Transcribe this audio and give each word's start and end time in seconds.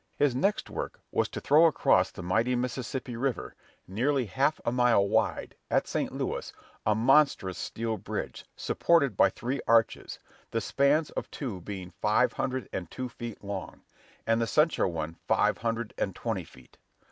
His 0.17 0.33
next 0.33 0.67
work 0.67 0.99
was 1.11 1.29
to 1.29 1.39
throw 1.39 1.65
across 1.67 2.09
the 2.09 2.23
mighty 2.23 2.55
Mississippi 2.55 3.15
River, 3.15 3.53
nearly 3.87 4.25
half 4.25 4.59
a 4.65 4.71
mile 4.71 5.07
wide, 5.07 5.53
at 5.69 5.87
St. 5.87 6.11
Louis, 6.11 6.51
a 6.87 6.95
monstrous 6.95 7.59
steel 7.59 7.97
bridge, 7.97 8.43
supported 8.55 9.15
by 9.15 9.29
three 9.29 9.61
arches, 9.67 10.17
the 10.49 10.59
spans 10.59 11.11
of 11.11 11.29
two 11.29 11.61
being 11.61 11.91
five 12.01 12.33
hundred 12.33 12.67
and 12.73 12.89
two 12.89 13.09
feet 13.09 13.43
long, 13.43 13.83
and 14.25 14.41
the 14.41 14.47
central 14.47 14.91
one 14.91 15.17
five 15.27 15.59
hundred 15.59 15.93
and 15.99 16.15
twenty 16.15 16.45
feet. 16.45 16.79